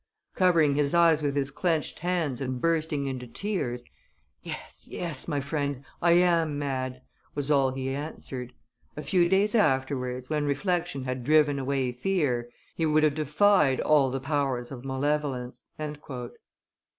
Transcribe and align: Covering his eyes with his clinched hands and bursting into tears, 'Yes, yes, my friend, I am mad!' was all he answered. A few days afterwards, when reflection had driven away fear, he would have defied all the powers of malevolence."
Covering 0.33 0.73
his 0.73 0.95
eyes 0.95 1.21
with 1.21 1.35
his 1.35 1.51
clinched 1.51 1.99
hands 1.99 2.41
and 2.41 2.59
bursting 2.59 3.05
into 3.05 3.27
tears, 3.27 3.83
'Yes, 4.41 4.87
yes, 4.89 5.27
my 5.27 5.39
friend, 5.39 5.83
I 6.01 6.13
am 6.13 6.57
mad!' 6.57 7.03
was 7.35 7.51
all 7.51 7.69
he 7.69 7.89
answered. 7.93 8.51
A 8.97 9.03
few 9.03 9.29
days 9.29 9.53
afterwards, 9.53 10.27
when 10.27 10.45
reflection 10.47 11.03
had 11.03 11.23
driven 11.23 11.59
away 11.59 11.91
fear, 11.91 12.49
he 12.75 12.87
would 12.87 13.03
have 13.03 13.13
defied 13.13 13.79
all 13.79 14.09
the 14.09 14.19
powers 14.19 14.71
of 14.71 14.83
malevolence." 14.83 15.67